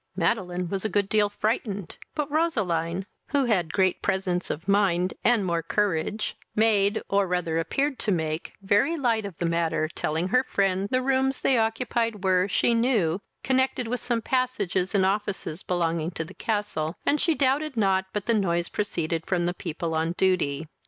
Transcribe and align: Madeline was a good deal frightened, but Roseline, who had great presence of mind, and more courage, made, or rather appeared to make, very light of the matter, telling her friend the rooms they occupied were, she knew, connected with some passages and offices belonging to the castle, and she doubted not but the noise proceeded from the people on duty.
Madeline 0.15 0.67
was 0.67 0.83
a 0.83 0.89
good 0.89 1.07
deal 1.07 1.29
frightened, 1.29 1.95
but 2.15 2.31
Roseline, 2.31 3.05
who 3.27 3.45
had 3.45 3.71
great 3.71 4.01
presence 4.01 4.49
of 4.49 4.67
mind, 4.67 5.13
and 5.23 5.45
more 5.45 5.61
courage, 5.61 6.35
made, 6.55 7.03
or 7.07 7.27
rather 7.27 7.59
appeared 7.59 7.99
to 7.99 8.11
make, 8.11 8.53
very 8.63 8.97
light 8.97 9.27
of 9.27 9.37
the 9.37 9.45
matter, 9.45 9.87
telling 9.87 10.29
her 10.29 10.43
friend 10.43 10.89
the 10.89 11.03
rooms 11.03 11.41
they 11.41 11.55
occupied 11.59 12.23
were, 12.23 12.47
she 12.47 12.73
knew, 12.73 13.21
connected 13.43 13.87
with 13.87 13.99
some 13.99 14.23
passages 14.23 14.95
and 14.95 15.05
offices 15.05 15.61
belonging 15.61 16.09
to 16.09 16.25
the 16.25 16.33
castle, 16.33 16.95
and 17.05 17.21
she 17.21 17.35
doubted 17.35 17.77
not 17.77 18.05
but 18.11 18.25
the 18.25 18.33
noise 18.33 18.69
proceeded 18.69 19.23
from 19.27 19.45
the 19.45 19.53
people 19.53 19.93
on 19.93 20.13
duty. 20.13 20.65